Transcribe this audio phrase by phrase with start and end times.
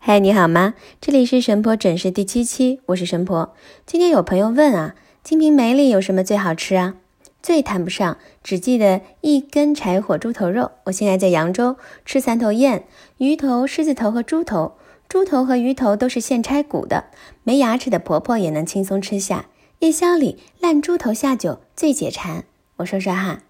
[0.00, 0.74] 嗨，你好吗？
[1.00, 3.52] 这里是神婆诊室第七期，我是神婆。
[3.84, 6.94] 今天有朋友问啊，《金瓶梅》里有什么最好吃啊？
[7.42, 10.70] 最谈不上，只记得一根柴火猪头肉。
[10.84, 11.76] 我现在在扬州
[12.06, 12.84] 吃三头雁、
[13.18, 14.74] 鱼头、狮子头和猪头。
[15.08, 17.06] 猪头和鱼头都是现拆骨的，
[17.42, 19.46] 没牙齿的婆婆也能轻松吃下。
[19.80, 22.44] 夜宵里烂猪头下酒最解馋。
[22.76, 23.40] 我说说哈，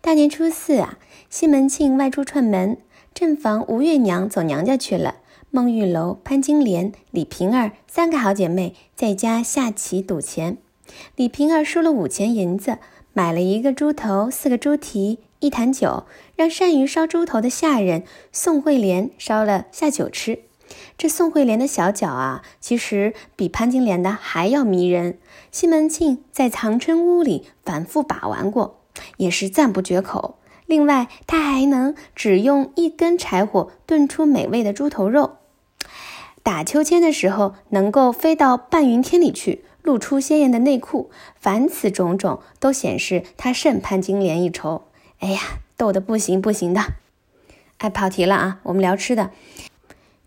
[0.00, 0.96] 大年初四啊，
[1.28, 2.78] 西门庆外出串门，
[3.12, 5.16] 正房吴月娘走娘家去了。
[5.50, 10.58] 孟玉楼、潘金莲、李瓶儿三个好姐妹在家下棋赌钱，
[11.16, 12.76] 李瓶儿输了五钱银子，
[13.14, 16.04] 买了一个猪头、四个猪蹄、一坛酒，
[16.36, 20.40] 让善于烧猪头的下人宋惠莲烧了下酒吃。
[20.98, 25.18] 这宋惠莲的小脚啊，其实比潘金莲的还要迷人。
[25.50, 28.80] 西门庆在藏春屋里反复把玩过，
[29.16, 30.34] 也是赞不绝口。
[30.66, 35.37] 另外，他还能只用一根柴火炖出美味的猪头肉。
[36.48, 41.10] 打秋千的时候，能够飞到半云天里去，露出鲜艳的内裤。
[41.38, 44.84] 凡此种种，都显示他胜潘金莲一筹。
[45.18, 45.40] 哎呀，
[45.76, 46.80] 逗得不行不行的！
[47.76, 49.30] 哎，跑题了啊，我们聊吃的。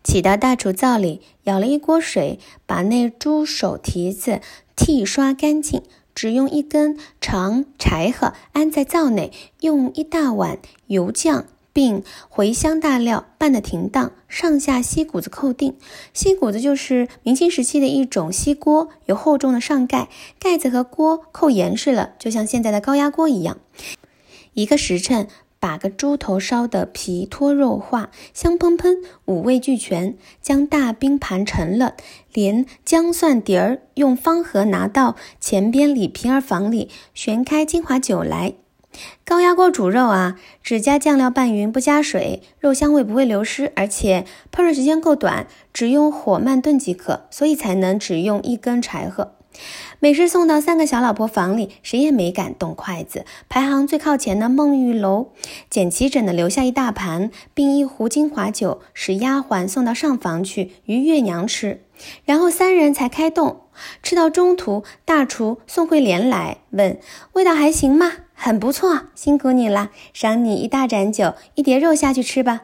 [0.04, 4.42] 起到大厨灶里，舀了一锅水，把那猪手蹄子
[4.76, 5.82] 剃刷干净。
[6.14, 15.76] 只用一根长柴禾安在灶内，用一大碗油酱并茴香大料拌得停当，上下锡鼓子扣定。
[16.14, 23.58] 锡鼓子就是明清时期的一种锡锅，有厚重的上盖，盖子和锅扣严实了，就像现在的高压锅一样。
[24.54, 25.28] 一个时辰。
[25.62, 30.18] 把个猪头烧得皮脱肉化，香喷喷，五味俱全。
[30.42, 31.94] 将大冰盘盛了，
[32.34, 38.56] 连姜蒜碟儿用方盒拿到前边李瓶儿房里，旋开金华酒来。
[39.24, 49.32] 高压锅煮肉啊，只加酱料拌匀，不加水，肉香味不会流失，而且烹饪时间够短，只用火慢炖即可，所以才能只用一根柴禾。
[50.00, 53.26] 美食送到三个小老婆房里，谁也没敢动筷子。
[53.50, 55.32] 排行最靠前的孟玉楼
[55.70, 61.84] 捡齐整的留下一大盘，并一壶金华酒，使丫鬟送到上房去与月娘吃。
[62.26, 63.62] 然后三人才开动。
[64.02, 67.00] 吃到中途，大厨宋惠莲来问
[67.34, 68.12] ：“味道还行吗
[68.44, 72.62] ？”“很不错，辛苦你了，赏你一大盏酒，一碟肉下去吃吧。”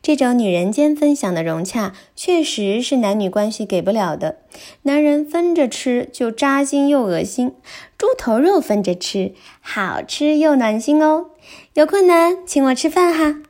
[0.00, 4.36] 这种女人间分享的融洽，确实是男女关系给不了的。
[4.82, 7.56] 男人分着吃就扎心又恶心，
[7.98, 11.30] 猪头肉分着吃，好吃又暖心哦。
[11.74, 13.42] 有困难请我吃饭哈。